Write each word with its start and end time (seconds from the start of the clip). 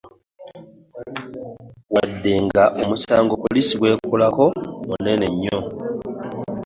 Wadde 1.93 2.33
nga 2.45 2.63
omusango 2.81 3.33
poliisi 3.43 3.73
gwekolako 3.79 4.45
munene 4.87 5.25
nnyo. 5.33 5.59